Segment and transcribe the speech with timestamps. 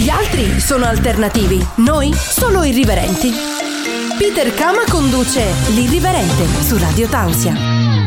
[0.00, 3.30] Gli altri sono alternativi, noi solo irriverenti.
[4.16, 7.54] Peter Kama conduce L'Irriverente su Radio Tausia.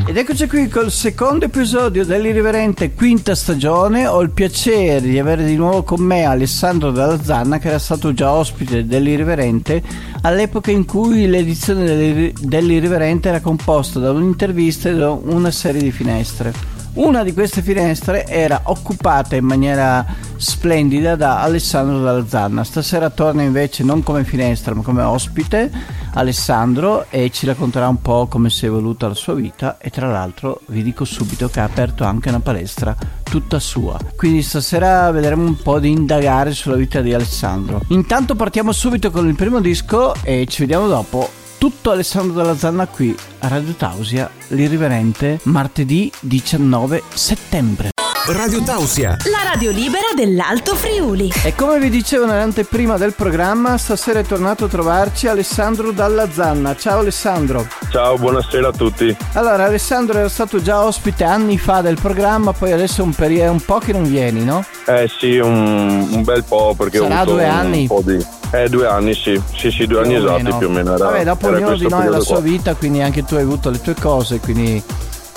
[0.04, 4.08] Ed eccoci qui col secondo episodio dell'Irriverente quinta stagione.
[4.08, 8.12] Ho il piacere di avere di nuovo con me Alessandro Dalla Zanna, che era stato
[8.12, 9.84] già ospite dell'Irriverente
[10.23, 16.73] all'epoca in cui l'edizione dell'Irriverente era composta da un'intervista e da una serie di finestre.
[16.96, 20.05] Una di queste finestre era occupata in maniera
[20.36, 22.64] splendida da Alessandro Dalla Zanna.
[22.64, 25.71] Stasera torna invece non come finestra ma come ospite
[26.14, 30.11] Alessandro e ci racconterà un po' come si è evoluta la sua vita e tra
[30.11, 33.97] l'altro vi dico subito che ha aperto anche una palestra tutta sua.
[34.16, 37.81] Quindi stasera vedremo un po' di indagare sulla vita di Alessandro.
[37.88, 42.88] Intanto partiamo subito con il primo disco e ci vediamo dopo tutto Alessandro Dalla Zanna
[42.88, 48.03] qui a Radio Tausia, l'irriverente, martedì 19 settembre.
[48.27, 51.30] Radio Tausia, la radio libera dell'Alto Friuli.
[51.44, 56.73] E come vi dicevo nell'anteprima del programma, stasera è tornato a trovarci Alessandro Dalla Zanna.
[56.75, 57.67] Ciao Alessandro.
[57.91, 59.13] Ciao, buonasera a tutti.
[59.33, 63.39] Allora, Alessandro era stato già ospite anni fa del programma, poi adesso è un, peri-
[63.39, 64.63] è un po' che non vieni, no?
[64.85, 67.87] Eh sì, un, un bel po' perché Sarà ho avuto due un anni.
[67.87, 68.25] po' di...
[68.52, 69.41] Eh, due anni, sì.
[69.53, 70.58] Sì, sì, due Più anni esatti meno.
[70.59, 70.95] più o meno.
[70.95, 73.41] Era, Vabbè, dopo era ognuno di noi ha la sua vita, quindi anche tu hai
[73.41, 74.81] avuto le tue cose, quindi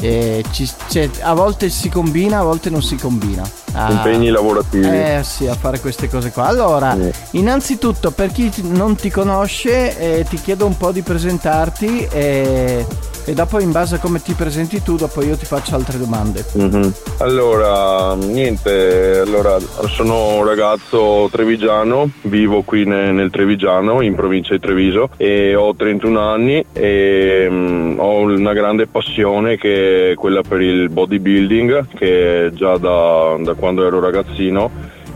[0.01, 3.43] ci- cioè, a volte si combina, a volte non si combina.
[3.73, 4.87] Ah, Impegni lavorativi.
[4.87, 6.47] Eh sì, a fare queste cose qua.
[6.47, 7.39] Allora, Sì.
[7.39, 12.87] innanzitutto, per chi non ti conosce, eh, ti chiedo un po' di presentarti e,
[13.27, 16.45] e dopo, in base a come ti presenti tu, dopo io ti faccio altre domande.
[16.55, 16.93] Mhm.
[17.19, 24.61] Allora, niente, allora sono un ragazzo trevigiano, vivo qui ne- nel Trevigiano, in provincia di
[24.61, 30.61] Treviso e ho 31 anni e mm, ho una grande passione che è quella per
[30.61, 34.71] il bodybuilding che già da, da quando ero ragazzino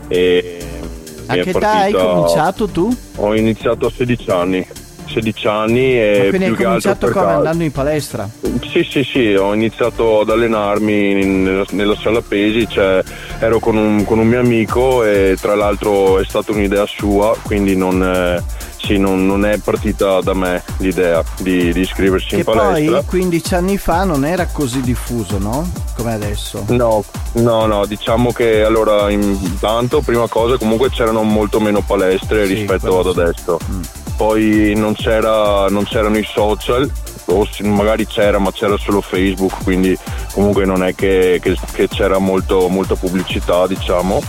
[0.09, 0.57] e
[1.27, 2.93] A mi è che età hai cominciato tu?
[3.17, 4.67] Ho iniziato a 16 anni.
[5.11, 7.37] 16 anni Ma e hai più che altro per come caso.
[7.37, 8.29] andando in palestra?
[8.71, 13.03] Sì, sì, sì, ho iniziato ad allenarmi in- nella, sala pesi, cioè,
[13.39, 17.75] ero con un, con un mio amico e tra l'altro è stata un'idea sua, quindi
[17.75, 18.41] non, eh,
[18.77, 22.97] sì, non- non è partita da me l'idea di, di iscriversi Che in palestra.
[22.97, 25.69] poi 15 anni fa non era così diffuso, no?
[25.97, 26.63] Come adesso.
[26.69, 27.03] No,
[27.33, 32.99] no, no, diciamo che allora intanto, prima cosa, comunque c'erano molto meno palestre Sì, rispetto
[32.99, 33.19] ad sì.
[33.19, 33.59] adesso.
[33.69, 33.81] Mm.
[34.15, 36.89] Poi non, c'era, non c'erano i social,
[37.25, 39.97] o sì, magari c'era, ma c'era solo Facebook, quindi
[40.33, 44.21] comunque non è che, che- che c'era molto, molta pubblicità, diciamo.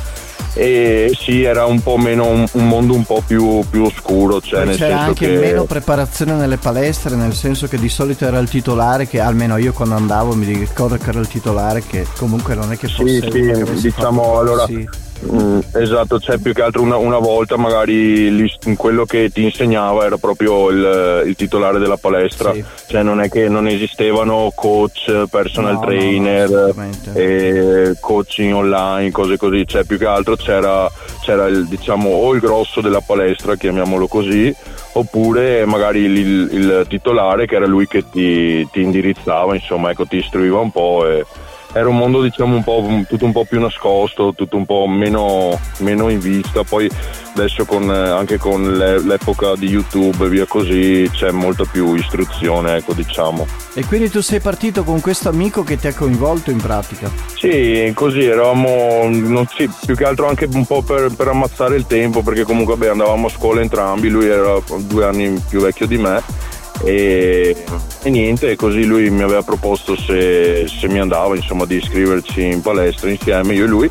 [0.54, 4.64] E sì, era un po' meno un, un mondo un po' più, più oscuro, cioè
[4.64, 8.50] c'era senso anche che meno preparazione nelle palestre, nel senso che di solito era il
[8.50, 12.70] titolare, che almeno io quando andavo mi ricordo che era il titolare, che comunque non
[12.70, 14.86] è che fosse Sì, sì, diciamo, allora, corsi.
[15.30, 20.04] Mm, esatto, cioè più che altro una, una volta magari lì- quello che ti insegnava
[20.04, 22.64] era proprio il, il titolare della palestra, Sì.
[22.88, 26.74] cioè non è che non esistevano coach, personal No, no, no, trainer,
[27.12, 30.90] e coaching online, cose così, cioè più che altro c'era,
[31.22, 34.52] c'era il, diciamo o il grosso della palestra, chiamiamolo così,
[34.94, 40.16] oppure magari il, il titolare che era lui che ti, ti indirizzava, insomma, ecco, ti
[40.16, 41.24] istruiva un po' e
[41.72, 45.58] era un mondo diciamo un po' tutto un po' più nascosto, tutto un po' meno,
[45.78, 46.90] meno in vista, poi
[47.34, 51.94] adesso con, eh, anche con l'e- l'epoca di YouTube e via così c'è molta più
[51.94, 53.46] istruzione, ecco diciamo.
[53.74, 57.10] E quindi tu sei partito con questo amico che ti ha coinvolto in pratica.
[57.34, 61.86] Sì, così eravamo, non, sì, più che altro anche un po' per, per ammazzare il
[61.86, 65.96] tempo, perché comunque vabbè, andavamo a scuola entrambi, lui era due anni più vecchio di
[65.96, 66.50] me
[66.84, 67.56] e,
[68.02, 72.60] e niente, così lui mi aveva proposto se, se mi andava insomma di iscriverci in
[72.60, 73.90] palestra insieme, io e lui.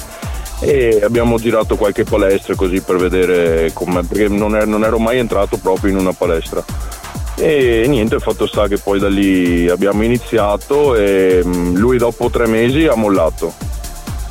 [0.64, 5.18] E abbiamo girato qualche palestra così per vedere com'è, perché non, er- non ero mai
[5.18, 6.64] entrato proprio in una palestra.
[7.38, 12.30] E niente, il fatto sta che poi da lì abbiamo iniziato e mm, lui dopo
[12.30, 13.52] tre mesi ha mollato.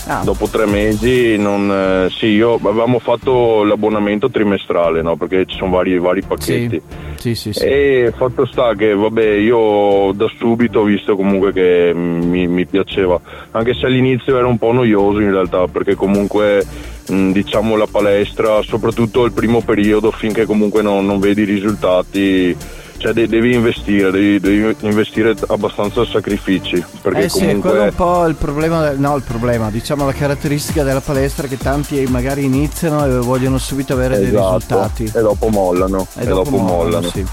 [0.06, 5.16] Ah, Dopo tre mesi non, eh, sì, io avevamo fatto l'abbonamento trimestrale, no?
[5.16, 6.80] Perché ci sono vari, vari pacchetti.
[6.88, 7.62] sì, sì, sì.
[7.64, 13.20] E fatto sta che vabbè io da subito ho visto comunque che mi, mi piaceva,
[13.50, 16.64] anche se all'inizio era un po' noioso in realtà perché comunque
[17.06, 22.56] diciamo la palestra, soprattutto il primo periodo finché comunque non, non vedi i risultati,
[23.00, 27.70] cioè de- devi investire, devi, devi investire abbastanza sacrifici perché Eh sì, comunque...
[27.70, 31.56] quello è un po' il problema, no il problema, diciamo la caratteristica della palestra che
[31.56, 35.04] tanti magari iniziano e vogliono subito avere dei Esatto, risultati.
[35.14, 36.06] E dopo mollano.
[36.18, 37.24] E dopo, mollano, sì.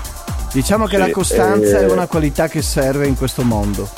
[0.54, 3.90] Diciamo che Sì, la costanza eh, è una qualità che serve in questo mondo.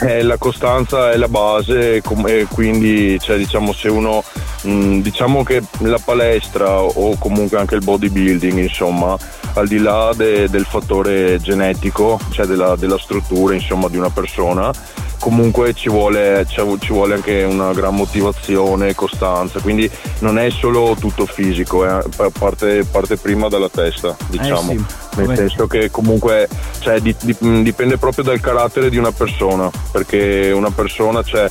[0.00, 2.02] Eh, la costanza è la base e
[2.48, 4.24] quindi cioè, diciamo, se uno
[4.66, 9.16] Mm, diciamo che la palestra o comunque anche il bodybuilding, insomma,
[9.54, 14.72] al di là de, del fattore genetico, cioè della, della struttura insomma, di una persona,
[15.20, 19.88] comunque ci vuole, ci vuole, anche una gran motivazione costanza, quindi
[20.20, 22.02] non è solo tutto fisico, eh,
[22.36, 24.72] parte, parte, prima dalla testa, diciamo.
[24.72, 25.07] Eh sì.
[25.26, 26.48] Nel senso che comunque
[26.80, 31.50] cioè, dipende proprio dal carattere di una persona, perché una persona cioè,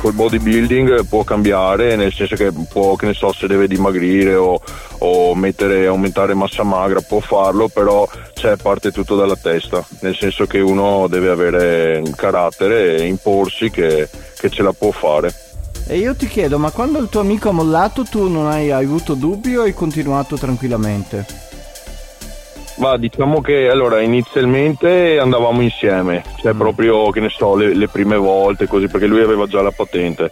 [0.00, 4.60] col bodybuilding può cambiare, nel senso che può, che ne so, se deve dimagrire o,
[4.98, 10.46] o mettere, aumentare massa magra può farlo, però cioè, parte tutto dalla testa, nel senso
[10.46, 14.08] che uno deve avere carattere e imporsi che,
[14.38, 15.34] che ce la può fare.
[15.88, 19.14] E io ti chiedo, ma quando il tuo amico ha mollato tu non hai avuto
[19.14, 21.45] dubbi o hai continuato tranquillamente?
[22.76, 26.58] Ma diciamo che allora inizialmente andavamo insieme, cioè mm.
[26.58, 30.30] proprio che ne so, le, le, prime volte così, perché lui aveva già la patente.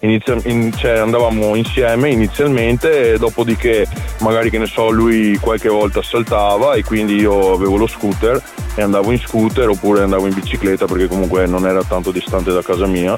[0.00, 3.86] Inizia, in, cioè andavamo insieme inizialmente e dopodiché
[4.18, 8.42] magari che ne so lui qualche volta saltava e quindi io avevo lo scooter
[8.74, 12.62] e andavo in scooter oppure andavo in bicicletta perché comunque non era tanto distante da
[12.62, 13.16] casa mia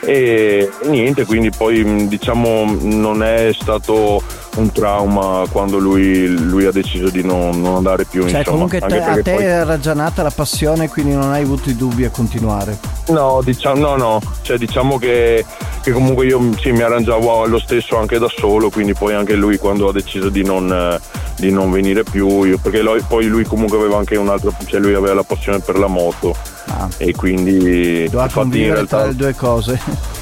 [0.00, 4.22] e niente quindi poi diciamo non è stato
[4.56, 8.80] un trauma quando lui, lui ha deciso di non, non andare più cioè insomma, comunque
[8.80, 9.44] te, a te poi...
[9.44, 12.78] è ragionata la passione quindi non hai avuto i dubbi a continuare?
[13.08, 14.20] No diciamo no no.
[14.42, 15.44] Cioè diciamo che,
[15.82, 19.58] che comunque io sì, mi arrangiavo lo stesso anche da solo quindi poi anche lui
[19.58, 20.98] quando ha deciso di non,
[21.36, 24.94] di non venire più io, perché poi lui comunque aveva anche un altro cioè lui
[24.94, 26.34] aveva la passione per la moto
[26.68, 26.88] ah.
[26.98, 28.98] e quindi doveva convivere realtà...
[28.98, 30.16] tra le due cose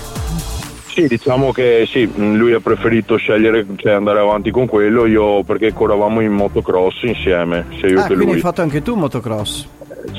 [0.97, 5.75] sì, diciamo che sì, lui ha preferito scegliere, cioè andare avanti con quello, io perché
[5.75, 8.33] corravamo in motocross insieme, sia io ah, che lui.
[8.33, 9.67] hai fatto anche tu motocross?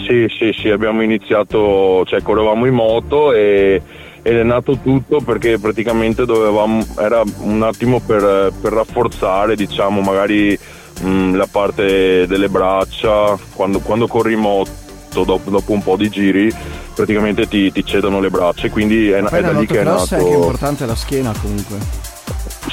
[0.06, 3.82] Sì, sì, sì, abbiamo iniziato, cioè correvamo in moto e,
[4.22, 10.56] ed è nato tutto perché praticamente dovevamo, era un attimo per, per rafforzare, diciamo, magari
[11.02, 14.86] mh, la parte delle braccia, quando, quando corri in moto
[15.24, 16.54] dopo, dopo un po' di giri
[16.94, 20.20] praticamente ti, ti cedono le braccia quindi è, è da lì che è nato è
[20.20, 21.78] anche importante la schiena comunque.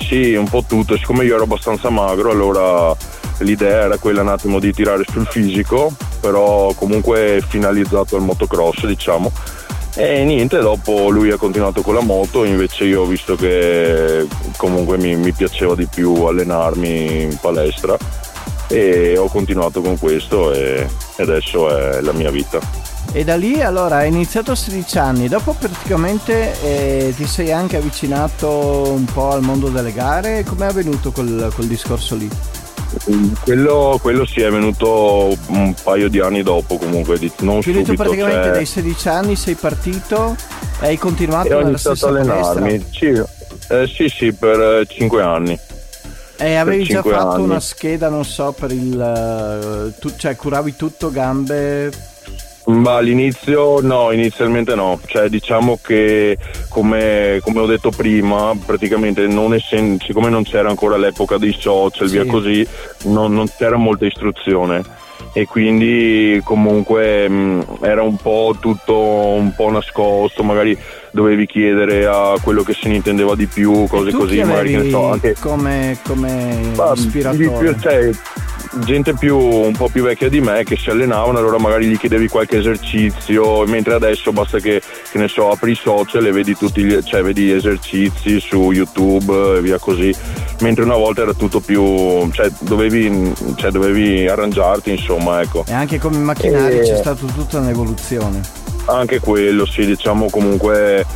[0.00, 2.94] Sì un po' tutto siccome io ero abbastanza magro allora
[3.38, 9.30] l'idea era quella un attimo di tirare sul fisico però comunque finalizzato al motocross diciamo.
[9.96, 14.26] E niente, dopo lui ha continuato con la moto, invece io ho visto che
[14.56, 17.96] comunque mi, mi piaceva di più allenarmi in palestra
[18.74, 20.88] e ho continuato con questo e
[21.18, 22.58] adesso è la mia vita.
[23.12, 27.76] E da lì allora hai iniziato a 16 anni, dopo praticamente eh, ti sei anche
[27.76, 32.28] avvicinato un po' al mondo delle gare, com'è avvenuto quel, quel discorso lì?
[33.42, 37.92] Quello, quello sì è venuto un paio di anni dopo comunque, non Quindi subito.
[37.92, 38.52] tu praticamente cioè...
[38.52, 40.36] dai 16 anni sei partito
[40.80, 42.84] e hai continuato e nella stessa allenarmi.
[42.90, 43.06] Sì,
[43.68, 45.58] eh, sì, sì, per 5 eh, anni.
[46.36, 47.44] E avevi già fatto anni.
[47.44, 49.92] una scheda, non so, per il...
[49.94, 52.12] Uh, tu, cioè curavi tutto, gambe...
[52.66, 56.38] Ma all'inizio no, inizialmente no, cioè diciamo che
[56.70, 62.08] come, come ho detto prima, praticamente non essendo, siccome non c'era ancora l'epoca dei social,
[62.08, 62.14] sì.
[62.14, 62.66] via così,
[63.02, 64.82] non, non c'era molta istruzione
[65.32, 70.78] e quindi comunque mh, era un po' tutto un po' nascosto, magari
[71.10, 74.90] dovevi chiedere a quello che se ne intendeva di più, cose così, magari che ne
[74.90, 77.58] so, anche come, come ispiratore.
[77.58, 78.10] Più, cioè,
[78.84, 82.28] gente più, un po' più vecchia di me che si allenavano, allora magari gli chiedevi
[82.28, 86.82] qualche esercizio, mentre adesso basta che, che ne so, apri i social e vedi tutti
[86.82, 90.14] gli, cioè, vedi esercizi su YouTube e via così,
[90.60, 95.64] mentre una volta era tutto più, cioè dovevi, cioè, dovevi arrangiarti insomma, ecco.
[95.66, 96.82] E anche come macchinari e...
[96.82, 98.63] c'è stata tutta un'evoluzione.
[98.86, 101.06] Anche quello, sì, diciamo comunque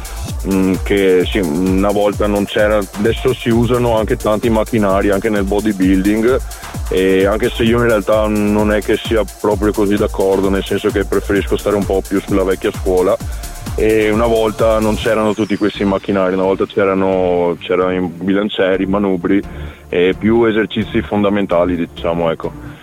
[0.50, 5.44] mm, che sì, una volta non c'era, adesso si usano anche tanti macchinari anche nel
[5.44, 6.40] bodybuilding
[6.88, 10.88] e anche se io in realtà non è che sia proprio così d'accordo, nel senso
[10.88, 13.16] che preferisco stare un po' più sulla vecchia scuola
[13.74, 18.86] e una volta non c'erano tutti questi macchinari, una volta c'erano, c'erano i bilancieri, i
[18.86, 19.40] manubri
[19.88, 22.76] e più esercizi fondamentali diciamo ecco.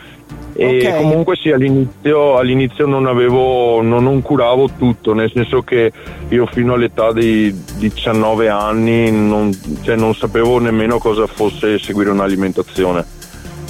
[0.58, 1.02] E okay.
[1.02, 5.92] comunque sì, all'inizio, all'inizio non avevo, non, non, curavo tutto, nel senso che
[6.30, 9.52] io fino all'età dei 19 anni non,
[9.84, 13.06] cioè non sapevo nemmeno cosa fosse seguire un'alimentazione,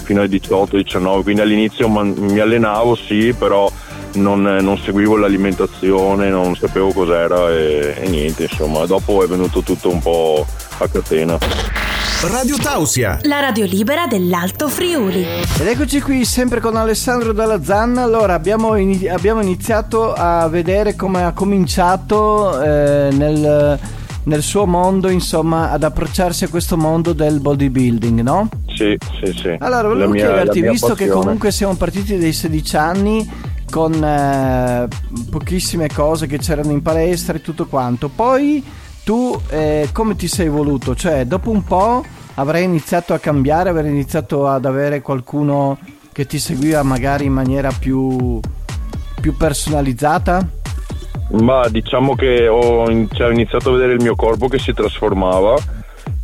[0.04, 3.68] fino ai 18-19, quindi all'inizio man, mi allenavo sì, però
[4.14, 9.90] non, non, seguivo l'alimentazione, non sapevo cos'era e, e niente, insomma, dopo è venuto tutto
[9.90, 10.46] un po'
[10.78, 11.85] a catena.
[12.28, 15.24] Radio Tausia, la radio libera dell'Alto Friuli.
[15.60, 18.02] Ed eccoci qui sempre con Alessandro Dalla Zanna.
[18.02, 23.80] Allora, abbiamo, in- abbiamo iniziato a vedere come ha cominciato eh, nel
[24.24, 28.50] nel suo mondo, insomma, ad approcciarsi a questo mondo del bodybuilding, no?
[28.74, 29.56] Sì, sì, sì.
[29.60, 31.12] Allora, volevo mia, chiederti, visto passione.
[31.12, 33.30] che comunque siamo partiti dai 16 anni
[33.70, 34.88] con eh,
[35.30, 38.64] pochissime cose che c'erano in palestra e tutto quanto, poi
[39.06, 40.96] tu eh, come ti sei evoluto?
[40.96, 45.78] Cioè, dopo un po' avrai iniziato a cambiare, avrai iniziato ad avere qualcuno
[46.12, 48.40] che ti seguiva magari in maniera più,
[49.22, 50.46] più personalizzata?
[51.32, 55.56] Ma diciamo che ho, cioè, iniziato a vedere il mio corpo che si trasformava,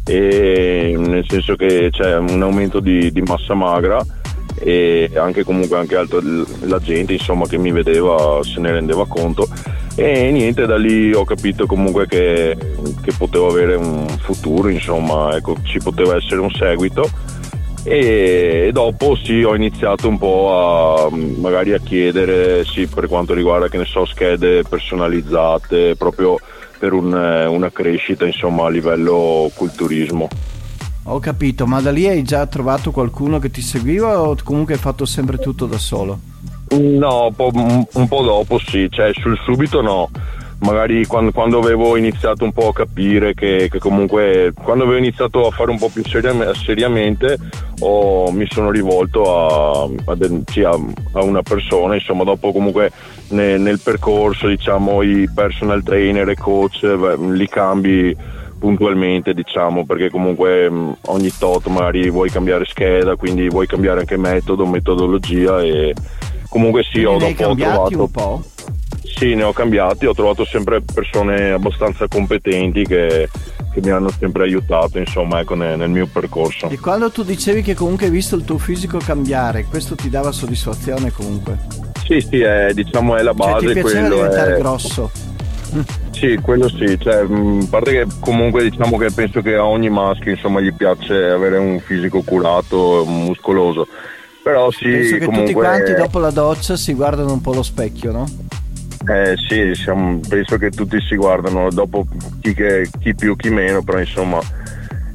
[0.03, 4.03] e, nel senso che c'è un aumento di, di massa magra
[4.63, 6.21] e anche comunque anche altro,
[6.61, 9.47] la gente insomma che mi vedeva se ne rendeva conto.
[9.95, 12.55] E niente da lì ho capito comunque che,
[13.01, 17.09] che potevo avere un futuro insomma ecco ci poteva essere un seguito.
[17.83, 23.69] E dopo sì ho iniziato un po' a magari a chiedere sì per quanto riguarda
[23.69, 26.37] che ne so schede personalizzate proprio
[26.77, 30.27] per un, una crescita insomma a livello culturismo
[31.03, 34.79] ho capito ma da lì hai già trovato qualcuno che ti seguiva o comunque hai
[34.79, 36.19] fatto sempre tutto da solo?
[36.69, 40.09] No, un po', dopo sì, cioè sul subito no
[40.61, 45.47] magari quando, quando, avevo iniziato un po' a capire che, che, comunque quando avevo iniziato
[45.47, 47.37] a fare un po' più seriam- seriamente
[47.79, 50.79] ho, mi sono rivolto a, a,
[51.13, 52.91] a, una persona insomma dopo comunque
[53.29, 58.15] ne, nel percorso diciamo i personal trainer e coach li cambi
[58.61, 64.17] puntualmente diciamo perché comunque mh, ogni tot magari vuoi cambiare scheda quindi vuoi cambiare anche
[64.17, 65.95] metodo metodologia e
[66.47, 68.43] comunque sì ho, dopo, ho trovato un po'
[69.03, 73.29] Sì, ne ho cambiati, ho trovato sempre persone abbastanza competenti che,
[73.71, 76.69] che mi hanno sempre aiutato insomma ecco, nel, nel, mio percorso.
[76.69, 80.31] E quando tu dicevi che comunque hai visto il tuo fisico cambiare, questo ti dava
[80.31, 81.57] soddisfazione comunque?
[82.03, 83.65] Sì, sì, è, diciamo è la base.
[83.65, 84.57] Cioè, ti piaceva diventare è...
[84.57, 85.30] grosso?
[86.11, 90.31] Sì, quello sì, cioè, a parte che comunque diciamo che penso che a ogni maschio
[90.31, 93.87] insomma gli piace avere un fisico curato, muscoloso.
[94.43, 95.53] Però sì, penso che comunque...
[95.53, 98.25] tutti quanti dopo la doccia si guardano un po' allo specchio, no?
[99.07, 102.05] Eh sì, siamo, penso che tutti si guardano, dopo
[102.41, 104.39] chi, che, chi più chi meno, però insomma...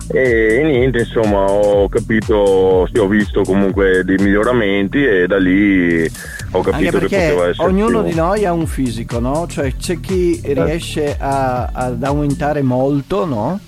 [0.09, 6.09] E, niente, insomma, ho capito, sì, ho visto comunque dei miglioramenti e da lì
[6.53, 7.69] ho capito che poteva essere.
[7.69, 8.11] Ognuno più.
[8.11, 9.47] di noi ha un fisico, no?
[9.49, 10.55] Cioè c'è chi eh.
[10.55, 13.59] riesce a, ad aumentare molto, no?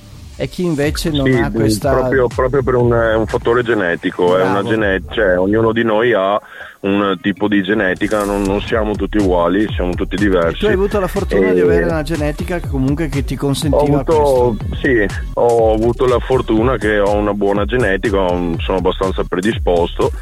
[0.40, 1.92] E chi invece non sì, ha questa.
[1.92, 6.40] Proprio, proprio per un, un, fattore genetico, è una genet- cioè, ognuno di noi ha
[6.80, 10.60] un tipo di genetica, non, non, siamo tutti uguali, siamo tutti diversi.
[10.60, 11.54] Tu hai avuto la fortuna e...
[11.54, 14.56] di avere una genetica che comunque che ti consentiva ho avuto.
[14.80, 15.04] Sì,
[15.34, 20.12] ho avuto la fortuna che ho una buona genetica, sono abbastanza predisposto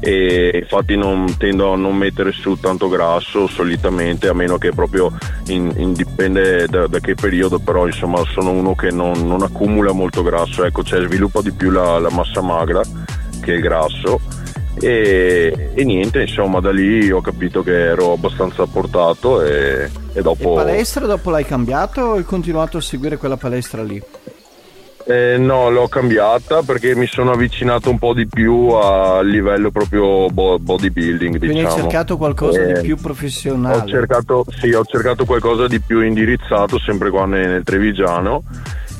[0.00, 5.12] e infatti non, tendo a non mettere su tanto grasso solitamente a meno che proprio
[5.48, 9.92] in, in dipende da, da, che periodo però insomma sono uno che non, non accumula
[9.92, 12.80] molto grasso ecco cioè sviluppa di più la, la massa magra
[13.40, 14.20] che il grasso
[14.80, 20.52] e, e, niente, insomma, da lì ho capito che ero abbastanza portato e, e dopo...
[20.52, 24.00] E palestra dopo l'hai cambiato o hai continuato a seguire quella palestra lì?
[25.08, 30.28] Eh, no, l'ho cambiata perché mi sono avvicinato un po' di più a livello proprio
[30.28, 31.38] bodybuilding.
[31.38, 31.74] Quindi diciamo.
[31.74, 33.76] hai cercato qualcosa eh, di più professionale?
[33.78, 38.42] Ho cercato, sì, ho cercato qualcosa di più indirizzato, sempre qua nel, Trevigiano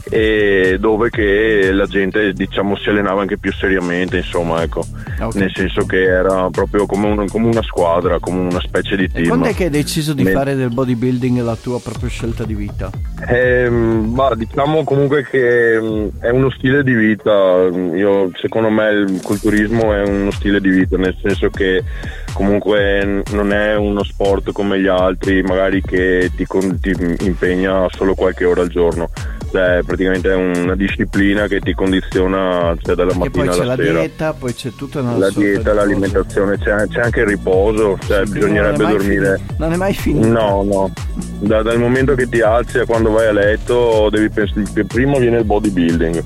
[0.09, 4.85] dove che la gente diciamo si allenava anche più seriamente insomma ecco
[5.21, 5.41] okay.
[5.41, 9.25] nel senso che era proprio come, un, come, una squadra come una specie di team
[9.25, 10.33] e quando è che hai deciso di Me...
[10.33, 12.91] fare del bodybuilding la tua propria scelta di vita?
[13.27, 19.21] Eh, ma diciamo comunque che mm, è uno stile di vita Io, secondo me il
[19.23, 21.85] culturismo è uno stile di vita nel senso che
[22.33, 26.47] comunque non è uno sport come gli altri magari che ti,
[26.81, 29.11] ti impegna solo qualche ora al giorno
[29.51, 33.75] cioè praticamente è una disciplina che ti condiziona cioè, dalla mattina alla sera.
[33.75, 37.27] Poi c'è la dieta, poi c'è tutta una La dieta, l'alimentazione, c'è, c'è, anche il
[37.27, 39.37] riposo, cioè sì, bisognerebbe non dormire.
[39.37, 39.55] Finito.
[39.59, 40.27] Non è mai finito?
[40.27, 40.93] No, no.
[41.41, 45.39] Da, dal momento che ti alzi a quando vai a letto devi pensare, primo viene
[45.39, 46.25] il bodybuilding,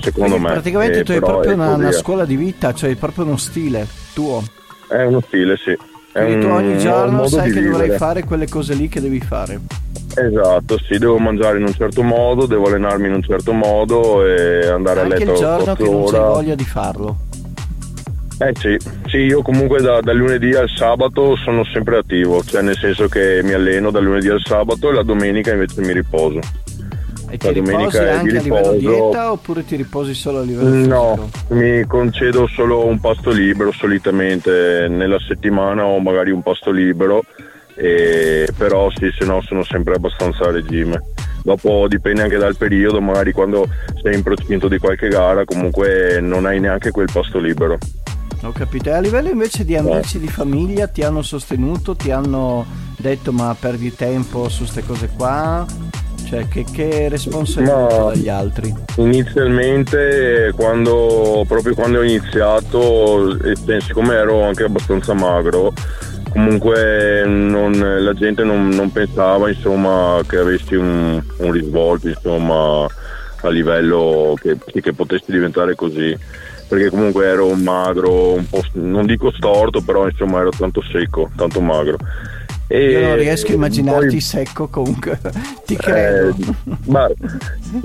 [0.00, 0.52] secondo Quindi me.
[0.52, 4.42] Praticamente tu hai proprio una, una, scuola di vita, cioè proprio uno stile tuo.
[4.88, 5.76] È uno stile, sì.
[6.14, 7.70] Quindi tu ogni giorno sai che vivere.
[7.70, 9.60] dovrai fare quelle cose lì che devi fare.
[10.14, 14.68] Esatto, sì, devo mangiare in un certo modo, devo allenarmi in un certo modo e
[14.68, 17.16] andare Anche a letto il giorno che non c'hai voglia di farlo.
[18.38, 22.76] Eh sì, sì, io comunque da, dal lunedì al sabato sono sempre attivo, cioè nel
[22.76, 26.38] senso che mi alleno dal lunedì al sabato e la domenica invece mi riposo.
[27.34, 30.94] E ti riposi anche a livello dieta oppure ti riposi solo a livello fisico?
[30.94, 37.24] No, mi concedo solo un pasto libero solitamente nella settimana o magari un pasto libero
[37.74, 41.02] e, però sì, se no sono sempre abbastanza a regime.
[41.42, 43.66] dopo dipende anche dal periodo, magari quando
[44.00, 47.78] sei in procinto di qualche gara comunque non hai neanche quel posto libero.
[48.42, 48.90] Ho capito.
[48.90, 52.64] E a livello invece di amici, di famiglia, ti hanno sostenuto, ti hanno
[52.96, 55.66] detto ma perdi tempo su queste cose qua?
[56.34, 58.74] Cioè, che, che responsabilità no, dagli altri?
[58.96, 65.72] Inizialmente, quando, proprio quando ho iniziato, e siccome ero anche abbastanza magro,
[66.30, 72.84] comunque non, la gente non, non, pensava insomma, che avessi un, un risvolto insomma,
[73.42, 76.18] a livello che, che potessi diventare così
[76.66, 81.30] perché comunque ero un magro, un po', non dico storto, però insomma ero tanto secco,
[81.36, 81.98] tanto magro.
[82.76, 85.20] Io non riesco a immaginarti poi, secco comunque,
[85.64, 86.28] ti credo.
[86.28, 86.34] Eh,
[86.86, 87.08] ma,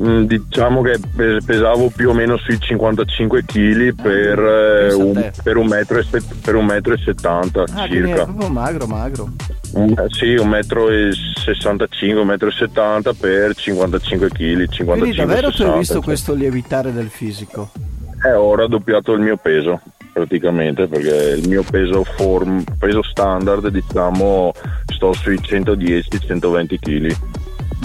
[0.01, 0.99] mm, diciamo che
[1.45, 6.05] pesavo più o meno sui 55 kg per, eh, un, per, un metro e,
[6.41, 8.23] per un metro e 70 ah, circa.
[8.23, 9.29] proprio magro, magro.
[9.73, 14.67] Un, eh, sì, un metro e 65, un metro e 70 per 55 kg.
[14.69, 16.03] 55, Quindi davvero 60, tu hai visto cioè.
[16.03, 17.69] questo lievitare del fisico?
[18.25, 19.79] Eh, ho raddoppiato il mio peso
[20.19, 24.53] praticamente perché il mio peso, form, peso standard diciamo
[24.93, 27.15] sto sui 110-120 kg.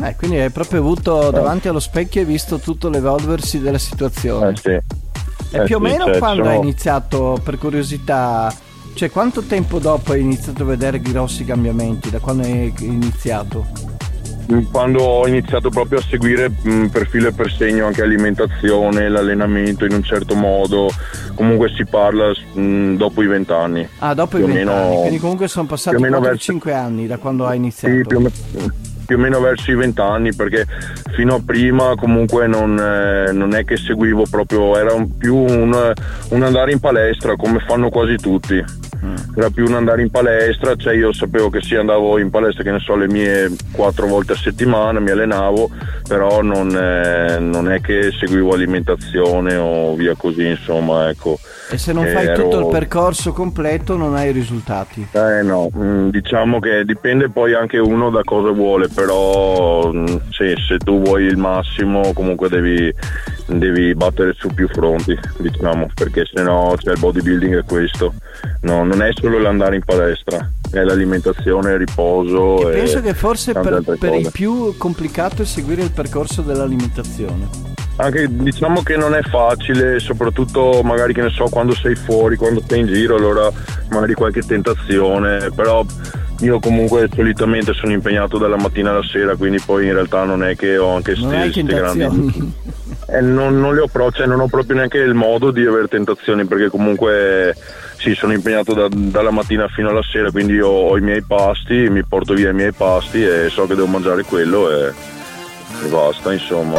[0.03, 1.33] Eh, quindi hai proprio avuto eh.
[1.33, 4.51] davanti allo specchio e visto tutto l'evolversi della situazione.
[4.51, 4.71] Eh, sì.
[4.71, 4.83] E
[5.59, 6.55] eh, più o meno cioè, quando sono...
[6.55, 8.53] hai iniziato, per curiosità,
[8.95, 13.94] cioè quanto tempo dopo hai iniziato a vedere grossi cambiamenti, da quando hai iniziato?
[14.71, 19.85] Quando ho iniziato proprio a seguire mh, per filo e per segno anche alimentazione, l'allenamento
[19.85, 20.89] in un certo modo,
[21.35, 23.89] comunque si parla mh, dopo i vent'anni.
[23.99, 27.95] Ah, dopo i vent'anni, quindi comunque sono passati 4-5 anni da quando hai iniziato.
[27.95, 30.67] Sì, più o meno più o meno verso i vent'anni perché
[31.15, 35.93] fino a prima comunque non, eh, non, è che seguivo proprio, era un, più un,
[36.29, 38.65] un, andare in palestra come fanno quasi tutti.
[39.05, 39.17] Mm.
[39.37, 42.71] era più un andare in palestra, cioè io sapevo che sì andavo in palestra che
[42.71, 45.71] ne so le mie quattro volte a settimana, mi allenavo,
[46.09, 51.39] però non, eh, non è che seguivo alimentazione o via così, insomma, ecco.
[51.71, 52.43] E se non fai ero...
[52.43, 55.07] tutto il percorso completo non hai risultati?
[55.13, 60.55] Eh no, mm, diciamo che dipende poi anche uno da cosa vuole, però mm, sì,
[60.67, 62.93] se tu vuoi il massimo comunque devi,
[63.47, 68.15] devi battere su più fronti, diciamo, perché se no cioè, il bodybuilding è questo,
[68.63, 72.71] no, non è solo l'andare in palestra, è l'alimentazione, il riposo.
[72.71, 78.27] E penso che forse per, per i più complicato è seguire il percorso dell'alimentazione anche
[78.29, 82.81] diciamo che non è facile, soprattutto magari che ne so quando sei fuori, quando sei
[82.81, 83.51] in giro, allora
[83.91, 85.85] magari qualche tentazione, però
[86.41, 90.57] io comunque solitamente sono impegnato dalla mattina alla sera, quindi poi in realtà non è
[90.57, 92.63] che ho anche queste grandi...
[93.07, 95.89] Eh, non, non, le ho pro, cioè non ho proprio neanche il modo di avere
[95.89, 97.55] tentazioni perché comunque
[97.99, 101.89] sì, sono impegnato da, dalla mattina fino alla sera, quindi ho, ho, i miei pasti,
[101.91, 104.93] mi porto via i miei pasti e so che devo mangiare quello e,
[105.85, 106.79] e basta, insomma.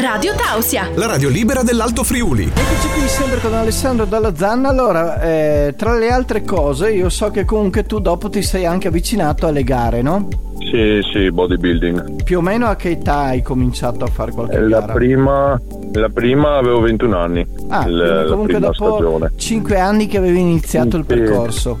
[0.00, 2.44] Radio Tausia, la radio libera dell'Alto Friuli.
[2.44, 4.68] Eccoci qui sempre con Alessandro Dalla Zanna.
[4.68, 8.88] Allora, eh, tra le altre cose, io so che comunque tu dopo ti sei anche
[8.88, 10.28] avvicinato alle gare, no?
[10.58, 12.22] Sì, sì, bodybuilding.
[12.24, 14.92] Più o meno a che età hai cominciato a fare qualche la gara?
[14.92, 15.60] Prima,
[15.92, 17.46] la prima avevo 21 anni.
[17.68, 19.32] Ah, l- comunque dopo stagione.
[19.36, 21.78] 5 anni che avevi iniziato il percorso.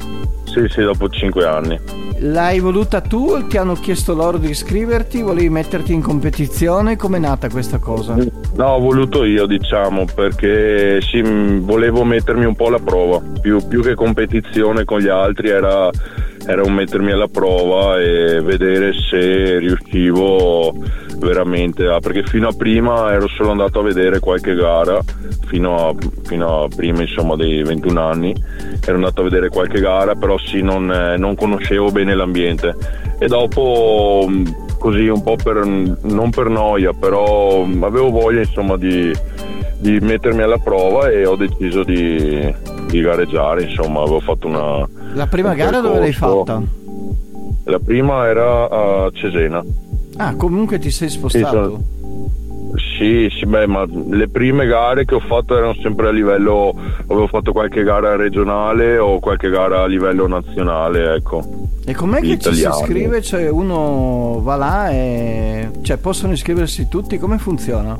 [0.54, 1.80] Sì, sì, dopo 5 anni.
[2.18, 5.20] L'hai voluta tu o ti hanno chiesto loro di iscriverti?
[5.20, 6.96] Volevi metterti in competizione?
[6.96, 8.14] Com'è nata questa cosa?
[8.54, 11.22] No, ho voluto io, diciamo, perché sì,
[11.58, 13.20] volevo mettermi un po' alla prova.
[13.40, 15.90] Più, più che competizione con gli altri era,
[16.46, 20.74] era un mettermi alla prova e vedere se riuscivo
[21.18, 25.00] veramente a, perché fino a prima ero solo andato a vedere qualche gara
[25.46, 28.34] fino a, fino a prima insomma dei 21 anni
[28.84, 32.74] ero andato a vedere qualche gara però sì non, eh, non conoscevo bene l'ambiente.
[33.18, 34.44] E dopo mm,
[34.78, 39.12] così un po' per non per noia però mm, avevo voglia insomma di,
[39.78, 42.52] di mettermi alla prova e ho deciso di,
[42.88, 46.62] di gareggiare insomma avevo fatto una la prima gara dove l'hai fatta?
[47.64, 49.64] la prima era a Cesena
[50.16, 51.82] Ah, comunque ti sei spostato.
[52.96, 56.74] Sì, sì, beh, ma le prime gare che ho fatto erano sempre a livello.
[57.06, 61.68] Avevo fatto qualche gara regionale o qualche gara a livello nazionale, ecco.
[61.84, 63.22] E com'è che ci si iscrive?
[63.22, 65.70] Cioè, uno va là e.
[65.82, 67.18] cioè, possono iscriversi tutti?
[67.18, 67.98] Come funziona?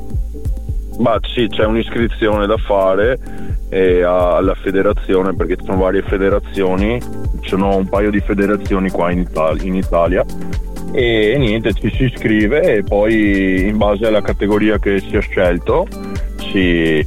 [0.99, 3.19] Ma sì, c'è un'iscrizione da fare
[3.71, 6.99] alla federazione perché ci sono varie federazioni,
[7.41, 10.25] ci sono un paio di federazioni qua in, Italia, in Italia
[10.91, 15.87] e niente, ci si iscrive e poi in base alla categoria che si è scelto
[16.37, 17.05] si,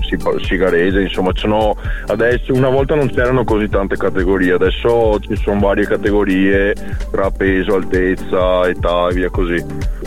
[0.00, 5.36] si, si gareggia, insomma, sono, adesso una volta non c'erano così tante categorie, adesso ci
[5.36, 6.74] sono varie categorie
[7.10, 9.62] tra peso, altezza, età e via così.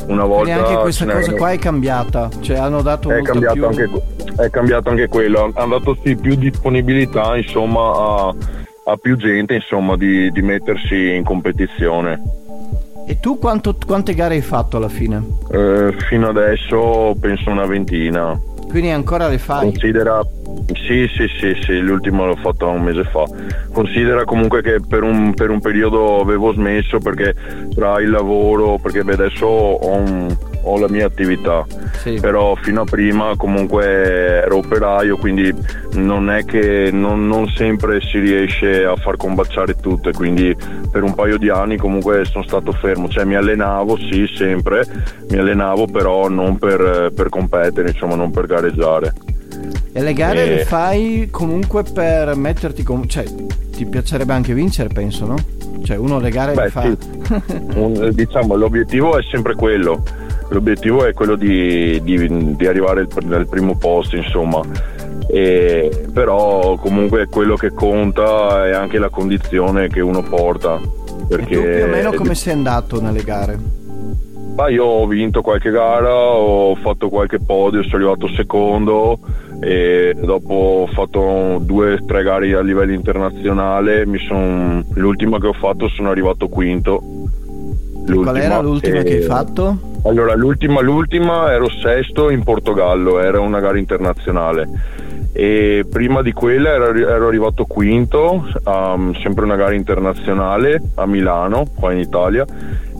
[0.09, 3.53] Una volta Quindi anche questa cosa qua è cambiata, cioè hanno dato è molto cambiato,
[3.53, 3.65] più...
[3.65, 8.35] anche, è cambiato anche quello, hanno dato sì più disponibilità insomma a,
[8.85, 12.19] a più gente insomma di, di mettersi in competizione.
[13.05, 15.23] E tu quanto- quante gare hai fatto alla fine?
[15.51, 18.39] Eh, fino adesso penso una ventina.
[18.67, 19.71] Quindi ancora le fai?
[19.71, 20.21] Considera,
[20.73, 23.23] sì, sì, sì, sì, l'ultimo l'ho fatto un mese fa.
[23.71, 27.33] Considera comunque che per un, per un periodo avevo smesso perché
[27.73, 31.65] tra il lavoro, perché beh, adesso ho, un- ho la mia attività,
[32.01, 32.19] Sì.
[32.19, 33.85] però fino a prima comunque
[34.43, 35.53] ero operaio, quindi
[35.93, 40.55] non è che non, non sempre si riesce a far combaciare tutto e quindi
[40.91, 44.83] per un paio di anni comunque sono stato fermo, cioè mi allenavo sì sempre,
[45.29, 49.13] mi allenavo però non per, per competere, insomma non per gareggiare.
[49.91, 50.49] E le gare Eh.
[50.55, 53.07] le fai comunque per metterti con...
[53.07, 53.25] cioè
[53.71, 55.35] ti piacerebbe anche vincere penso, no?
[55.83, 56.81] Cioè uno le gare le Beh, fa...
[56.83, 56.97] sì.
[57.79, 60.03] Un- diciamo, l'obiettivo è sempre quello.
[60.49, 64.61] L'obiettivo è quello di, di- di arrivare al- primo posto, insomma.
[65.31, 70.75] E- però comunque quello che conta è anche la condizione che uno porta.
[70.75, 73.57] E Perché tu più o meno come sei andato nelle gare?
[74.55, 79.19] Ma io ho vinto qualche gara, ho fatto qualche podio, sono arrivato secondo
[79.59, 84.05] e dopo ho fatto due o tre gare a livello internazionale.
[84.05, 87.01] Mi son- l'ultima che ho fatto sono arrivato quinto.
[88.05, 89.77] Qual era l'ultima e- che hai fatto?
[90.03, 94.67] Allora, l'ultima, l'ultima ero sesto in Portogallo, era una gara internazionale.
[95.31, 101.65] E prima di quella ero, ero arrivato quinto, um, sempre una gara internazionale a Milano,
[101.75, 102.45] qua in Italia.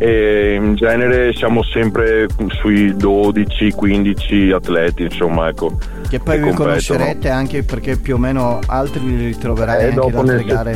[0.01, 2.25] E in genere siamo sempre
[2.61, 5.77] sui 12-15 atleti, insomma, ecco.
[6.09, 6.69] Che poi vi competono.
[6.69, 10.75] conoscerete anche perché più o meno altri li ritroverai Eh, anche dopo in altre gare.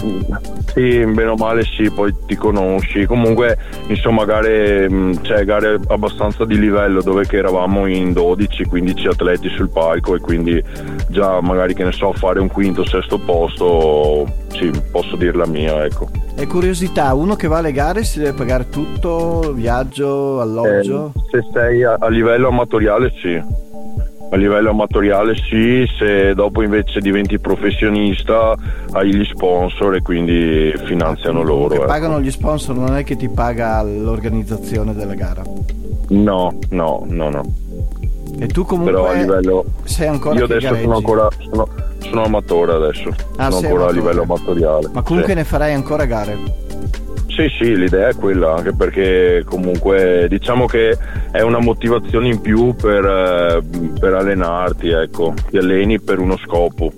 [0.74, 3.06] Sì, bene o male sì, poi ti conosci.
[3.06, 3.58] Comunque,
[3.88, 9.70] insomma, gare, mh, cioè, gare abbastanza di livello dove che eravamo in 12-15 atleti sul
[9.70, 10.62] palco e quindi
[11.08, 15.84] già magari che ne so, fare un quinto, sesto posto, sì, posso dir la mia,
[15.84, 16.10] ecco.
[16.36, 21.12] E curiosità, uno che va alle gare si deve pagare tutto, viaggio, alloggio?
[21.16, 23.62] Eh, se sei a, a livello amatoriale sì.
[24.32, 28.56] A livello amatoriale sì, se dopo invece diventi professionista
[28.94, 31.68] hai gli sponsor e quindi finanziano loro.
[31.68, 31.86] che ecco.
[31.86, 35.44] pagano gli sponsor, non è che ti paga l'organizzazione della gara.
[36.10, 37.44] No, no, no, no.
[38.40, 39.66] E tu comunque Però a livello...
[39.84, 40.84] sei ancora Io adesso gareggi.
[40.84, 41.28] sono ancora...
[41.38, 41.68] Sono,
[42.04, 43.10] sono amatore adesso.
[43.38, 43.90] Ah, sono ancora amatore.
[43.90, 44.90] a livello amatoriale.
[44.94, 45.38] Ma comunque sì.
[45.38, 46.38] ne farai ancora gare.
[47.28, 50.96] Sì, sì, l'idea è quella, anche perché comunque diciamo che
[51.32, 53.64] è una motivazione in più per, eh,
[54.00, 56.92] per allenarti, ecco, ti alleni per uno scopo.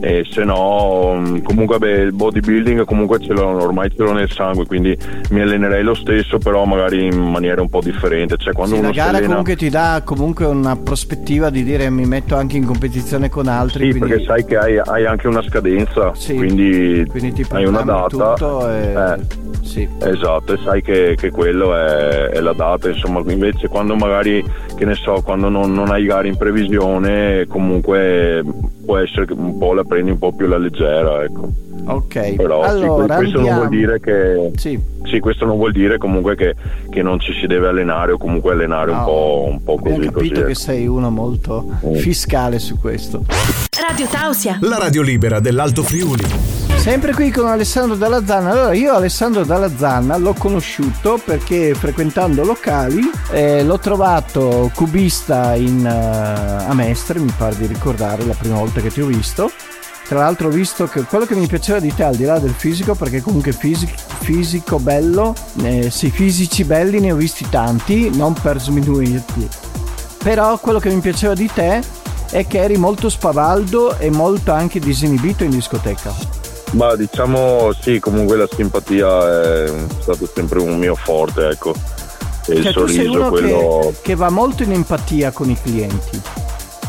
[0.00, 4.30] E se no, mh, comunque beh, il bodybuilding comunque ce l'ho, ormai ce l'ho nel
[4.30, 4.96] sangue, quindi
[5.30, 8.36] mi allenerei lo stesso, però magari in maniera un po' differente.
[8.38, 9.26] Cioè, quando Sì, la uno si gara allena...
[9.28, 13.92] comunque ti dà comunque una prospettiva di dire mi metto anche in competizione con altri.
[13.92, 14.08] Sì, quindi...
[14.08, 18.06] perché sai che hai, hai anche una scadenza, Sì, quindi, quindi hai una data.
[18.08, 18.92] tutto e...
[18.92, 19.39] Eh.
[19.62, 19.88] Sì.
[20.02, 24.44] Esatto, e sai che, che quello è, è la data, insomma, invece quando magari,
[24.76, 28.42] che ne so, quando non, non hai gare in previsione, comunque
[28.84, 31.48] può essere che un po' la prendi un po' più alla leggera, ecco.
[31.82, 33.60] Ok, Però sì, allora questo andiamo.
[33.60, 34.50] non vuol dire che...
[34.56, 36.54] Sì, Sì, questo non vuol dire comunque che,
[36.90, 39.94] che non ci si deve allenare o comunque allenare un no, po', un po' così.
[39.94, 40.54] capito così, che ecco.
[40.54, 41.94] sei uno molto Mm.
[41.94, 43.24] fiscale su questo.
[43.90, 44.56] Radio Tausia.
[44.60, 46.24] La radio libera dell'Alto Friuli.
[46.76, 48.50] Sempre qui con Alessandro Dalla Zanna.
[48.52, 53.00] Allora, io Alessandro Dalla Zanna l'ho conosciuto perché frequentando locali
[53.32, 58.80] eh, l'ho trovato cubista in, eh, a Mestre, mi pare di ricordare la prima volta
[58.80, 59.50] che ti ho visto.
[60.06, 62.54] Tra l'altro ho visto che quello che mi piaceva di te al di là del
[62.56, 68.34] fisico, perché comunque fisico, fisico bello, eh, sì, fisici belli ne ho visti tanti, non
[68.34, 69.48] per sminuirti.
[70.22, 71.98] Però quello che mi piaceva di te
[72.30, 76.12] è che eri molto spavaldo e molto anche disinibito in discoteca.
[76.72, 81.74] Ma diciamo sì, comunque la simpatia è stato sempre un mio forte, ecco.
[82.46, 83.78] E il Cioè, sorriso, quello...
[83.92, 86.20] che, che va molto in empatia con i clienti.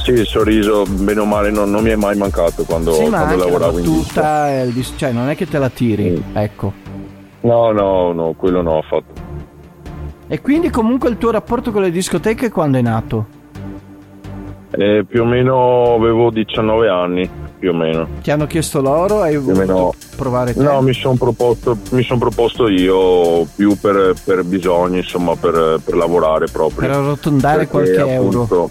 [0.03, 3.19] Sì, il sorriso, bene o male, non, non mi è mai mancato quando, sì, ma
[3.19, 4.21] quando anche la lavoravo in disco.
[4.21, 6.37] battuta, cioè non è che te la tiri, Mm.
[6.37, 6.73] ecco.
[7.41, 9.29] No, no, no, quello no, affatto.
[10.27, 13.25] E quindi comunque il tuo rapporto con le discoteche quando è nato?
[14.71, 17.29] Eh, più o meno avevo 19 anni,
[17.59, 18.07] più o meno.
[18.21, 19.21] Ti hanno chiesto loro?
[19.21, 19.93] Hai o voluto meno.
[20.15, 20.61] provare te?
[20.61, 26.45] No, mi sono proposto, son proposto io più per, per bisogni, insomma, per, per lavorare
[26.47, 26.87] proprio.
[26.87, 28.43] per arrotondare Perché, qualche euro.
[28.43, 28.69] appunto,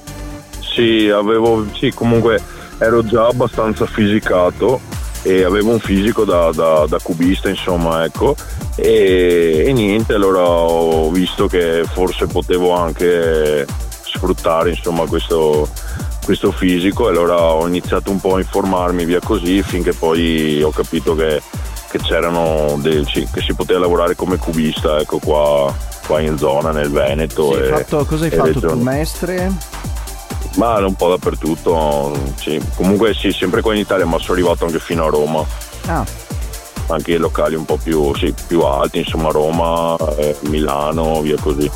[0.61, 2.41] Sì, avevo, sì, comunque
[2.79, 4.81] ero già abbastanza fisicato
[5.23, 8.35] e avevo un fisico da, da, da cubista insomma ecco
[8.75, 13.67] e, e, niente allora ho visto che forse potevo anche
[14.13, 15.69] sfruttare insomma questo,
[16.25, 20.71] questo fisico e allora ho iniziato un po' a informarmi via così finché poi ho
[20.71, 21.41] capito che,
[21.91, 25.73] che c'erano dei, che si poteva lavorare come cubista ecco qua,
[26.07, 29.79] qua in zona nel Veneto e, fatto, cosa hai fatto tu mestre?
[30.57, 32.61] Ma un po' dappertutto, sì.
[32.75, 35.45] comunque sì, sempre qua in Italia, ma sono arrivato anche fino a Roma.
[35.87, 36.05] Ah.
[36.89, 41.71] Anche i locali un po' più, sì, più alti, insomma Roma, eh, Milano, via così.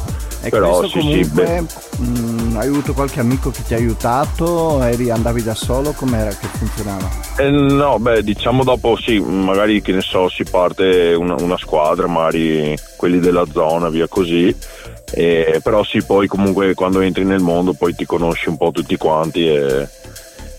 [0.44, 1.64] E Però sì, comunque,
[1.96, 4.82] sì, mh, hai avuto qualche amico che ti ha aiutato?
[4.82, 5.92] Eri, andavi da solo?
[5.92, 7.08] Com'era che funzionava?
[7.38, 12.06] Eh, no, beh, diciamo dopo sì, magari che ne so, si parte una, una squadra,
[12.06, 14.54] magari quelli della zona, via così
[15.16, 18.96] eh, però sì, poi comunque quando entri nel mondo poi ti conosci un po' tutti
[18.96, 19.88] quanti e,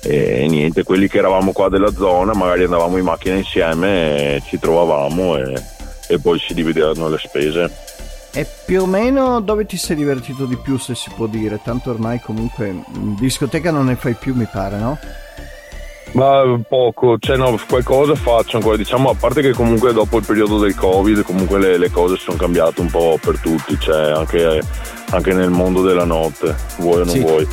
[0.02, 5.38] e niente, quelli che eravamo qua della zona magari andavamo in macchina insieme, ci trovavamo
[5.38, 5.62] e,
[6.08, 7.72] e poi si dividevano le spese.
[8.38, 11.62] E più o meno dove ti sei divertito di più se si può dire?
[11.64, 15.00] Tanto ormai comunque in discoteca non ne fai più mi pare, no?
[16.12, 20.60] Ma poco, cioè no, qualcosa faccio ancora, diciamo, a parte che comunque dopo il periodo
[20.60, 24.62] del Covid comunque le, le cose sono cambiate un po' per tutti, cioè anche,
[25.12, 27.20] anche nel mondo della notte, vuoi o non sì.
[27.20, 27.48] vuoi.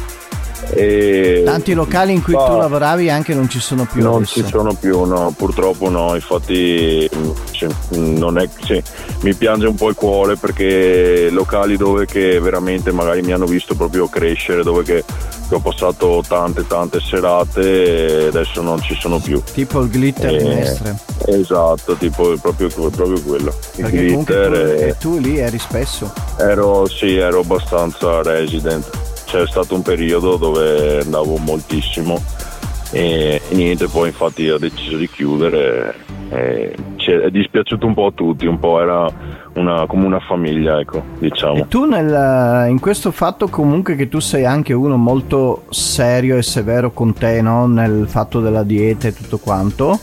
[0.71, 1.43] E...
[1.45, 4.03] Tanti locali in cui tu lavoravi anche non ci sono più.
[4.03, 4.43] Non adesso.
[4.43, 7.09] ci sono più, no, purtroppo no, infatti
[7.51, 8.83] cioè, non è, cioè,
[9.21, 13.75] mi piange un po' il cuore perché locali dove che veramente magari mi hanno visto
[13.75, 15.05] proprio crescere, dove che
[15.51, 19.43] ho passato tante tante serate e adesso non ci sono più.
[19.53, 20.97] Tipo il glitter e, Mestre.
[21.27, 23.53] Esatto, tipo proprio, proprio quello.
[23.77, 24.89] Il perché glitter tu, e...
[24.89, 26.11] e tu lì eri spesso?
[26.39, 32.21] Ero, sì, ero abbastanza resident c'è stato un periodo dove andavo moltissimo
[32.91, 35.95] e, e niente, poi infatti ho deciso di chiudere
[36.29, 39.11] e è dispiaciuto un po' a tutti, un po' era
[39.55, 41.57] una, come una famiglia, ecco, diciamo.
[41.57, 46.43] E tu nel, in questo fatto comunque che tu sei anche uno molto serio e
[46.43, 47.67] severo con te, no?
[47.67, 49.99] Nel fatto della dieta e tutto quanto,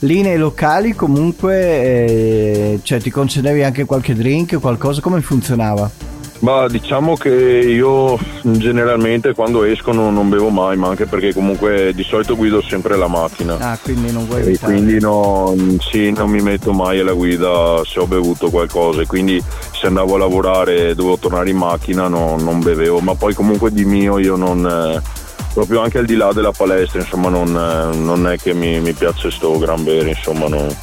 [0.00, 6.09] lì nei locali comunque eh, cioè, ti concedevi anche qualche drink, qualcosa, come funzionava?
[6.40, 11.92] Ma diciamo che io generalmente quando esco non, non, bevo mai, ma anche perché comunque
[11.94, 13.58] di solito guido sempre la macchina.
[13.58, 14.72] Ah, quindi non vuoi evitare.
[14.72, 19.02] E quindi no, sì, non mi metto mai alla guida se ho bevuto qualcosa.
[19.02, 23.14] E quindi se andavo a lavorare e dovevo tornare in macchina no, non bevevo, ma
[23.14, 24.66] poi comunque di mio io non...
[24.66, 28.80] Eh, proprio anche al di là della palestra, insomma, non, eh, non è che mi,
[28.80, 30.74] mi piace sto gran bere, insomma, non,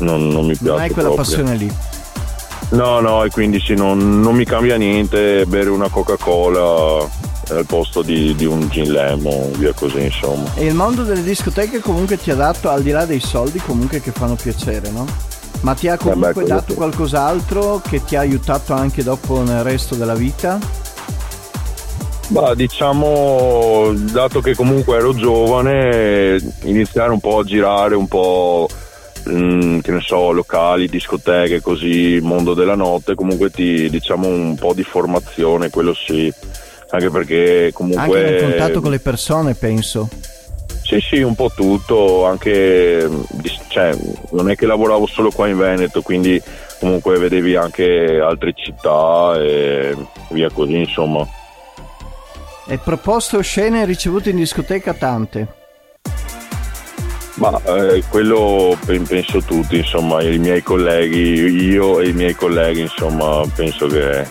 [0.00, 0.70] non, non mi piace.
[0.70, 1.24] Non hai quella proprio.
[1.24, 1.72] passione lì.
[2.70, 7.08] No, no, e quindi sì, non, non mi cambia niente bere una Coca-Cola
[7.48, 10.50] al posto di, di, un gin lemon, via così insomma.
[10.54, 14.00] E il mondo delle discoteche comunque ti ha dato, al di là dei soldi, comunque
[14.00, 15.06] che fanno piacere, no?
[15.60, 16.74] Ma ti ha comunque eh beh, dato sì.
[16.74, 20.58] qualcos'altro che ti ha aiutato anche dopo nel resto della vita?
[22.28, 28.68] Bah, diciamo, dato che comunque ero giovane, iniziare un po' a girare un po'
[29.28, 34.72] Mm, che ne so, locali, discoteche, così, mondo della notte, comunque ti diciamo un po'
[34.72, 36.32] di formazione, quello sì,
[36.90, 38.24] anche perché comunque...
[38.24, 40.08] Anche in contatto con le persone, penso.
[40.82, 43.08] Sì, sì, un po' tutto, anche,
[43.66, 43.98] cioè,
[44.30, 46.40] non è che lavoravo solo qua in Veneto, quindi
[46.78, 49.96] comunque vedevi anche altre città e
[50.30, 51.26] via così, insomma.
[52.68, 55.64] E proposte o scene ricevute in discoteca tante?
[57.36, 63.42] Ma eh, quello penso tutti, insomma, i miei colleghi, io e i miei colleghi, insomma,
[63.54, 64.26] penso che,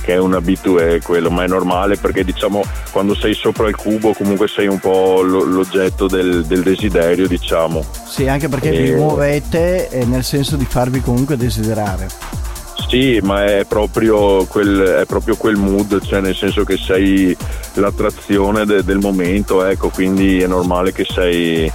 [0.00, 4.14] che è un abitué quello, ma è normale perché diciamo quando sei sopra il cubo
[4.14, 7.84] comunque sei un po' l'oggetto del, del desiderio, diciamo.
[8.06, 8.82] Sì, anche perché e...
[8.84, 12.08] vi muovete nel senso di farvi comunque desiderare.
[12.88, 17.36] Sì, ma è proprio quel, è proprio quel mood, cioè nel senso che sei
[17.74, 21.70] l'attrazione de, del momento, ecco, quindi è normale che sei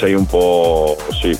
[0.00, 1.38] sei un po' sì,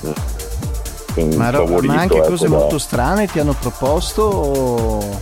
[1.34, 2.56] ma, favorito, ma anche ecco, cose da...
[2.58, 5.20] molto strane ti hanno proposto o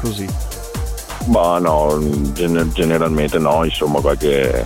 [0.00, 0.26] così?
[1.26, 1.98] Ma no,
[2.32, 4.64] gener- generalmente no, insomma qualche,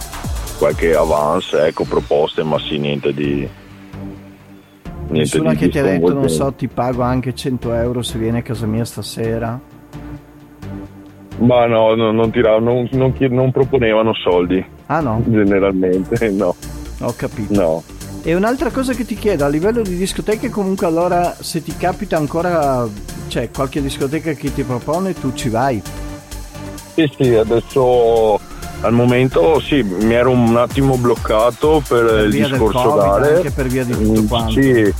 [0.56, 3.48] qualche avance, ecco proposte, ma sì, niente di...
[5.08, 8.18] Niente Nessuna di, che ti ha detto, non so, ti pago anche 100 euro se
[8.18, 9.58] vieni a casa mia stasera?
[11.38, 14.64] Ma no, no non, tiravano, non, non, non proponevano soldi.
[14.86, 15.22] Ah no?
[15.26, 16.54] Generalmente no.
[17.00, 17.52] Ho capito.
[17.52, 17.95] No.
[18.28, 22.16] E un'altra cosa che ti chiedo, a livello di discoteche comunque allora se ti capita
[22.16, 22.84] ancora,
[23.28, 25.80] cioè qualche discoteca che ti propone tu ci vai?
[26.96, 28.40] Sì sì, adesso
[28.80, 33.34] al momento sì, mi ero un attimo bloccato per, Per il discorso Covid, gare.
[33.36, 34.50] anche per via di tutto Mm, quanto.
[34.60, 34.92] Sì,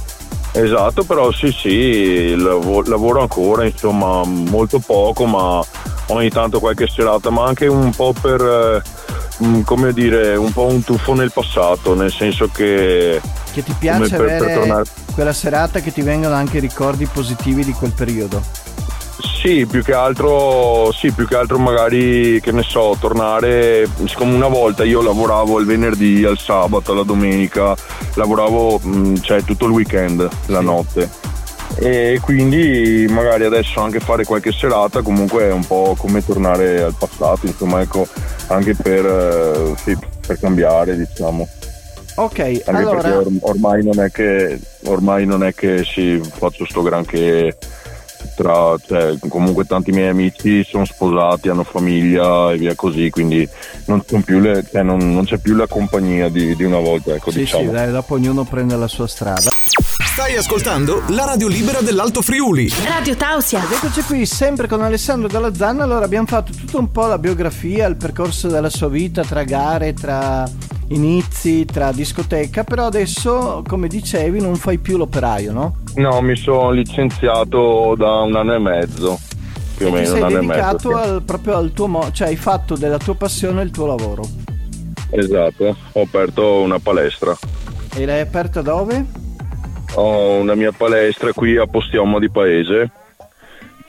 [0.52, 5.60] esatto, però sì, sì, lavo- lavoro ancora, insomma, molto poco, ma
[6.06, 8.82] ogni tanto qualche serata, ma anche un po' per,
[9.64, 13.20] come dire, un po' un tuffo nel passato, nel senso che
[13.52, 17.64] Che ti piace per- per avere tornare- quella serata che ti vengono anche ricordi positivi
[17.64, 18.42] di quel periodo.
[19.18, 24.48] Sì, più che altro, sì, più che altro magari, che ne so, tornare, siccome una
[24.48, 27.74] volta io lavoravo il venerdì, al sabato, alla domenica,
[28.14, 31.08] lavoravo mh, cioè, tutto il weekend, la notte.
[31.78, 36.94] E quindi magari adesso anche fare qualche serata comunque è un po' come tornare al
[36.98, 38.06] passato, insomma, ecco,
[38.46, 41.46] anche per, eh, sì, per cambiare, diciamo.
[42.18, 46.64] Ok, Anche allora perché or- ormai non è che ormai non è che si faccio
[46.64, 47.54] sto granché
[48.34, 53.46] tra cioè, comunque tanti miei amici sono sposati, hanno famiglia e via così, quindi
[53.86, 57.40] non, le- cioè, non- non c'è più la compagnia di, di una volta, ecco sì,
[57.40, 57.64] diciamo.
[57.64, 59.50] sì, dai, dopo ognuno prende la sua strada.
[60.16, 62.70] Stai ascoltando la radio libera dell'Alto Friuli.
[62.86, 63.62] Radio Tausia.
[63.62, 65.84] Ed eccoci qui sempre con Alessandro Dalla Zanna.
[65.84, 69.92] Allora abbiamo fatto tutto un po' la biografia, il percorso della sua vita tra gare,
[69.92, 70.48] tra
[70.88, 75.76] inizi, tra discoteca, però adesso, come dicevi, non fai più l'operaio, no?
[75.96, 79.20] No, mi sono licenziato da un anno e mezzo,
[79.76, 81.02] più o meno sei un anno e dedicato mezzo.
[81.02, 81.08] sì.
[81.10, 84.26] al- proprio al tuo mo- cioè hai fatto della tua passione il tuo lavoro.
[85.10, 87.36] Esatto, ho aperto una palestra.
[87.94, 89.24] E l'hai aperta dove?
[89.94, 92.90] Ho una mia palestra qui a Postiamo di Paese,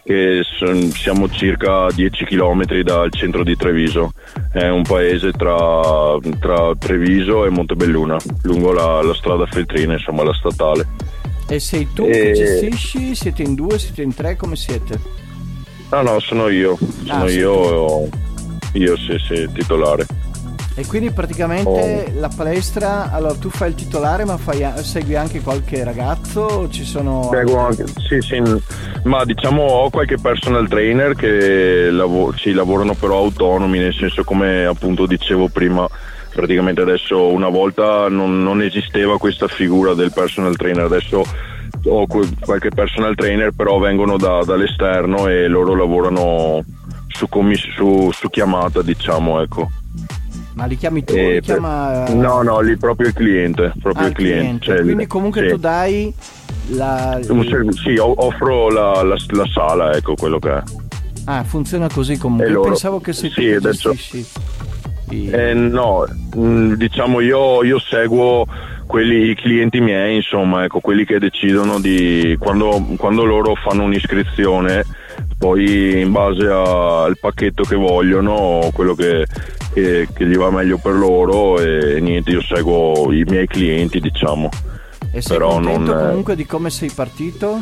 [0.04, 4.14] che son- siamo circa 10 km dal centro di Treviso.
[4.54, 10.34] È un paese tra, tra Treviso e Montebelluna, lungo la, la strada Feltrina, insomma la
[10.34, 10.88] statale.
[11.50, 12.34] E sei tu che Eh.
[12.34, 13.16] gestisci?
[13.16, 15.00] Siete in due, siete in tre, come siete?
[15.92, 18.10] No, no, sono io, sono Ah, sei io,
[18.74, 20.06] io sì, sì, titolare.
[20.80, 25.84] E quindi praticamente la palestra, allora tu fai il titolare ma fai segui anche qualche
[25.84, 26.42] ragazzo?
[26.42, 27.30] o Ci sono...
[27.32, 28.40] Seguo anche, sì, sì,
[29.06, 34.66] ma diciamo ho qualche personal trainer che lavo- sì, lavorano però autonomi, nel senso come
[34.66, 35.90] appunto dicevo prima,
[36.32, 41.24] praticamente adesso una volta non, non esisteva questa figura del personal trainer, adesso
[41.86, 46.64] ho qualche personal trainer però vengono da- dall'esterno e loro lavorano
[47.08, 49.72] su, commis- su- su chiamata diciamo ecco.
[50.58, 51.14] Ma li chiami tu?
[51.14, 52.08] E li per- chiama...
[52.10, 54.66] No, no, lì proprio il cliente, proprio Ah, il cliente.
[54.66, 55.50] cioè, Quindi comunque sì.
[55.50, 56.12] tu dai
[56.70, 57.20] la...
[57.22, 60.64] Sì, offro la, la- la sala, ecco quello che è.
[61.26, 62.50] Ah, funziona così comunque.
[62.50, 63.94] Io pensavo che tu sì, che adesso-
[65.12, 68.46] i- Eh, no, mh, diciamo io, io seguo
[68.88, 74.84] quelli, i clienti miei, insomma, ecco, quelli che decidono di quando, quando loro fanno un'iscrizione,
[75.38, 79.26] poi in base al pacchetto che vogliono, quello che,
[79.74, 84.50] che- che gli va meglio per loro e niente, io seguo i miei clienti, diciamo.
[85.12, 87.62] E sei però contento non, comunque di come sei partito?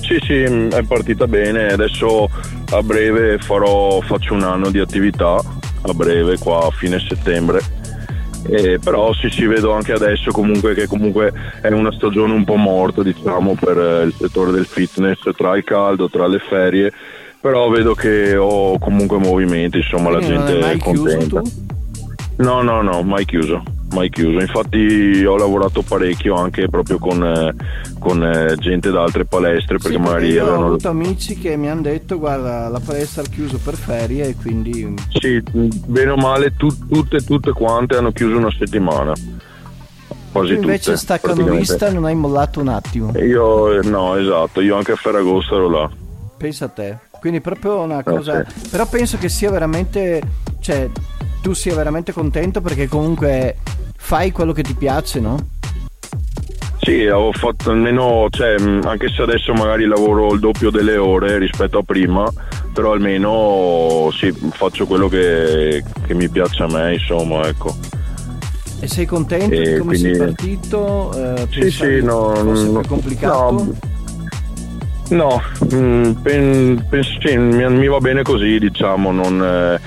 [0.00, 1.68] Sì, sì, è partita bene.
[1.68, 2.28] Adesso
[2.72, 7.60] a breve farò, faccio un anno di attività, a breve, qua a fine settembre.
[8.48, 12.56] Eh, però sì, sì, vedo anche adesso comunque che comunque è una stagione un po'
[12.56, 16.92] morta, diciamo, per eh, il settore del fitness, tra il caldo, tra le ferie.
[17.40, 21.42] Però vedo che ho comunque movimenti, insomma, la Quindi non gente hai mai è contenta.
[22.36, 24.40] No, no, no, mai chiuso, mai chiuso.
[24.40, 27.54] Infatti ho lavorato parecchio anche proprio con, eh,
[27.98, 30.66] con, eh, gente da altre palestre perché Sì, magari io ho avevano...
[30.66, 34.94] avuto amici che mi hanno detto guarda la palestra ha chiuso per ferie e quindi
[35.20, 39.12] Sì, bene o male tu- tutte, tutte quante hanno chiuso una settimana.
[40.32, 40.96] Quasi invece tutte.
[40.96, 41.92] staccanovista praticamente.
[41.94, 43.12] non hai mollato un attimo.
[43.18, 45.88] Io, eh, no, esatto, io anche a Ferragosto ero là.
[46.36, 46.98] Pensa a te.
[47.20, 48.40] Quindi proprio una cosa.
[48.40, 48.68] Eh, sì.
[48.68, 50.20] Però penso che sia veramente.
[50.60, 50.90] Cioè,
[51.44, 53.56] tu sia veramente contento perché comunque
[53.98, 55.36] fai quello che ti piace, no?
[56.80, 61.36] Sì, ho fatto almeno, cioè, mh, anche se adesso magari lavoro il doppio delle ore
[61.36, 62.24] rispetto a prima,
[62.72, 67.76] però almeno sì, faccio quello che, che mi piace a me, insomma, ecco.
[68.80, 71.12] E sei contento di E come sei quindi- partito?
[71.36, 73.50] Eh, Sì, sì, no, no, complicato?
[73.50, 73.74] no,
[75.10, 75.42] No,
[75.74, 79.80] mm, pen- penso sì, mi, mi va bene così, diciamo, non, eh,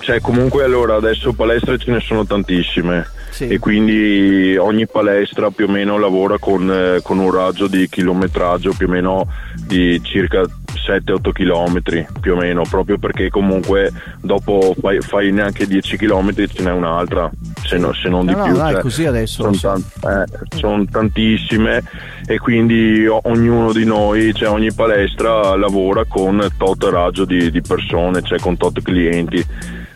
[0.00, 3.48] cioè comunque allora adesso palestre ce ne sono tantissime Sì.
[3.48, 8.72] e quindi ogni palestra più o meno lavora con, eh, con un raggio di chilometraggio
[8.76, 9.26] più o meno
[9.66, 10.42] di circa
[10.86, 11.80] 7-8 km
[12.20, 17.30] più o meno, proprio perché comunque dopo fai, fai neanche 10 km ce n'è un'altra,
[17.64, 18.56] se, no- se non No, di no, più.
[18.56, 19.82] no, è cioè, così adesso, Sono, so.
[20.00, 21.82] tan- eh, son tantissime
[22.26, 28.22] e quindi ognuno di noi, cioè ogni palestra lavora con tot raggio di, di persone,
[28.22, 29.44] cioè con tot clienti.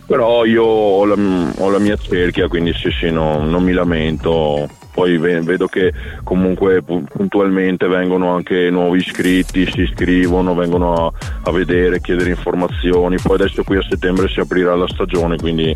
[0.07, 1.17] Però io ho la,
[1.59, 5.93] ho la mia cerchia, quindi sì, sì, no, non mi lamento poi vedo che
[6.23, 11.13] comunque puntualmente vengono anche nuovi iscritti, si iscrivono, vengono a,
[11.45, 15.75] a vedere, chiedere informazioni, poi adesso qui a settembre si aprirà la stagione, quindi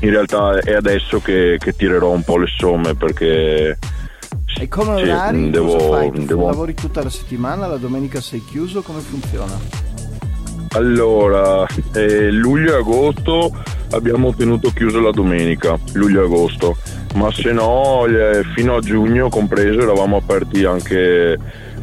[0.00, 3.78] in realtà è adesso che, che tirerò un po' le somme perché...
[4.60, 5.50] E come sì, orari?
[5.50, 6.10] Devo, fai?
[6.26, 6.46] devo...
[6.46, 9.97] Lavori tutta la settimana, la domenica sei chiuso, come funziona?
[10.72, 13.52] Allora, eh, luglio e agosto
[13.90, 16.76] abbiamo tenuto chiuso la domenica, luglio e agosto.
[17.14, 18.04] Ma se no
[18.54, 21.36] fino a giugno compreso eravamo aperti anche,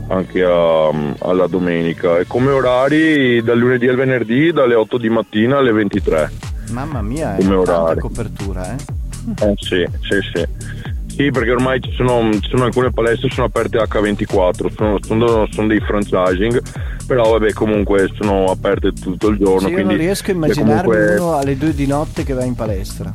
[0.07, 2.19] anche a, alla domenica.
[2.19, 7.35] E come orari dal lunedì al venerdì dalle 8 di mattina alle 23 mamma mia
[7.35, 7.99] come è orari.
[7.99, 9.45] copertura eh?
[9.45, 10.83] eh sì sì sì.
[11.15, 15.67] Sì, perché ormai ci sono, ci sono, alcune palestre sono aperte H24, sono, sono, sono,
[15.67, 16.61] dei franchising,
[17.05, 19.67] però vabbè comunque sono aperte tutto il giorno.
[19.67, 21.15] Sì, io non riesco a immaginarmi comunque...
[21.17, 23.11] uno alle 2 di notte che va in palestra.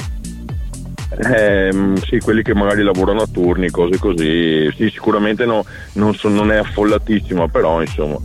[1.19, 1.71] Eh,
[2.07, 4.71] sì, quelli che magari lavorano a turni, cose così.
[4.77, 5.65] Sì, sicuramente no,
[5.95, 8.19] non, so, non, è affollatissima, però insomma.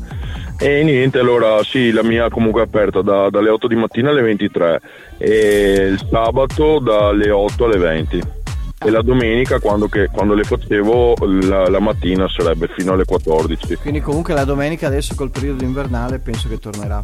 [0.58, 4.22] E niente, allora sì, la mia comunque è aperta da, dalle 8 di mattina alle
[4.22, 4.82] 23
[5.18, 8.44] e il sabato dalle 8 alle 20
[8.86, 13.78] e la domenica quando, che, quando le facevo la, la, mattina sarebbe fino alle 14
[13.78, 17.04] quindi comunque la domenica adesso col periodo invernale penso che tornerà.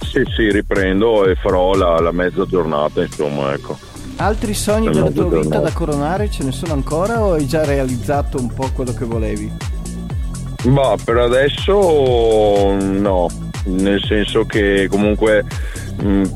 [0.00, 3.78] Sì sì riprendo e farò la, la mezza giornata insomma ecco.
[4.16, 8.38] Altri sogni della tua vita da coronare ce ne sono ancora o hai già realizzato
[8.38, 9.50] un po' quello che volevi?
[10.64, 13.28] Ma per adesso no,
[13.64, 15.44] nel senso che comunque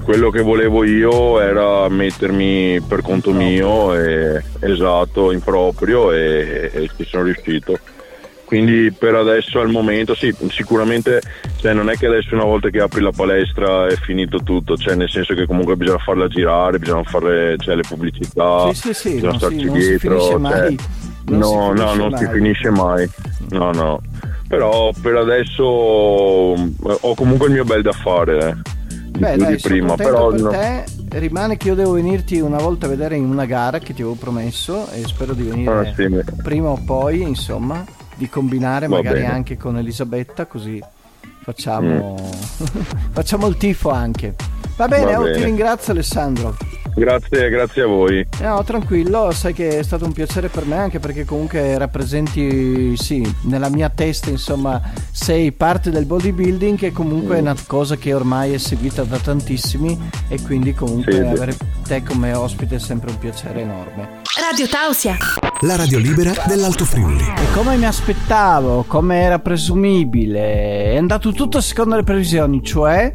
[0.02, 6.90] quello che volevo io era mettermi per conto mio e, esatto, in proprio e, e
[6.96, 7.78] ci sono riuscito
[8.44, 11.20] quindi per adesso al momento sì, sicuramente
[11.56, 14.94] cioè, non è che adesso una volta che apri la palestra è finito tutto, cioè,
[14.94, 19.14] nel senso che comunque bisogna farla girare, bisogna fare cioè, le pubblicità, sì, sì, sì,
[19.14, 20.20] bisogna non starci dietro.
[20.20, 20.76] Cioè, non
[21.24, 23.08] no, no, non si finisce mai.
[23.48, 24.00] No, no.
[24.46, 28.38] Però per adesso eh, ho comunque il mio bel da fare.
[28.38, 28.73] Eh,
[29.18, 30.50] Beh, dai, di prima, però per no.
[30.50, 30.84] te
[31.18, 34.16] rimane che io devo venirti una volta a vedere in una gara che ti avevo
[34.16, 36.08] promesso e spero di venire ah, sì.
[36.42, 37.84] prima o poi, insomma
[38.16, 39.32] di combinare Va magari bene.
[39.32, 40.82] anche con Elisabetta così
[41.42, 42.80] facciamo, mm.
[43.12, 44.34] facciamo il tifo anche.
[44.76, 45.36] Va bene, Va oh, bene.
[45.36, 46.56] ti ringrazio Alessandro.
[46.94, 48.26] Grazie, grazie a voi.
[48.40, 53.34] No, tranquillo, sai che è stato un piacere per me anche perché comunque rappresenti, sì,
[53.42, 54.80] nella mia testa, insomma,
[55.10, 57.38] sei parte del bodybuilding che comunque mm.
[57.38, 62.02] è una cosa che ormai è seguita da tantissimi e quindi comunque sì, avere te
[62.02, 64.22] come ospite è sempre un piacere enorme.
[64.40, 65.16] Radio Tausia.
[65.60, 67.22] La radio libera dell'Alto Friuli.
[67.22, 73.12] E come mi aspettavo, come era presumibile, è andato tutto secondo le previsioni, cioè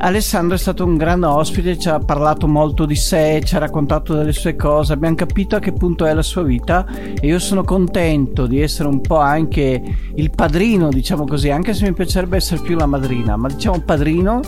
[0.00, 4.14] Alessandro è stato un grande ospite, ci ha parlato molto di sé, ci ha raccontato
[4.14, 7.64] delle sue cose, abbiamo capito a che punto è la sua vita e io sono
[7.64, 9.82] contento di essere un po' anche
[10.14, 14.40] il padrino, diciamo così, anche se mi piacerebbe essere più la madrina, ma diciamo padrino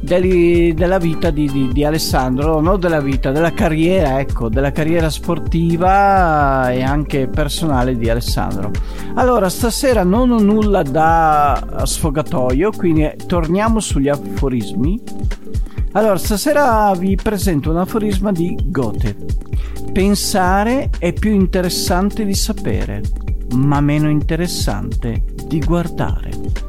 [0.00, 5.10] deli, della vita di, di, di, Alessandro, non della vita, della carriera, ecco, della carriera
[5.10, 8.70] sportiva e anche personale di Alessandro.
[9.14, 15.00] Allora, stasera non ho nulla da sfogatoio, quindi torniamo sugli aforismi.
[15.92, 19.16] Allora, stasera vi presento un aforisma di Goethe.
[19.92, 23.02] Pensare è più interessante di sapere,
[23.54, 26.67] ma meno interessante di guardare.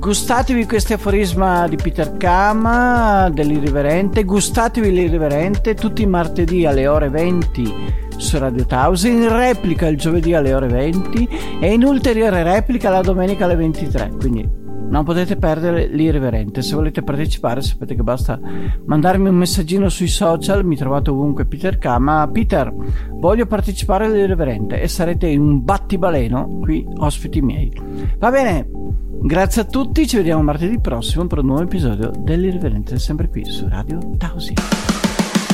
[0.00, 8.08] Gustatevi questo aforisma di Peter Kama dell'Irriverente, gustatevi l'Irriverente tutti i martedì alle ore 20
[8.16, 11.28] su Radio Tausa, in replica il giovedì alle ore 20
[11.60, 14.12] e in ulteriore replica la domenica alle 23.
[14.18, 14.59] Quindi
[14.90, 16.62] non potete perdere l'irriverente.
[16.62, 18.38] Se volete partecipare, sapete che basta
[18.84, 20.64] mandarmi un messaggino sui social.
[20.64, 22.28] Mi trovate ovunque Peter Kama.
[22.30, 22.72] Peter,
[23.12, 27.72] voglio partecipare all'irriverente e sarete in un battibaleno qui, ospiti miei.
[28.18, 28.68] Va bene,
[29.22, 33.68] Grazie a tutti, ci vediamo martedì prossimo per un nuovo episodio dell'Irriverente, sempre qui su
[33.68, 34.54] Radio Tausi.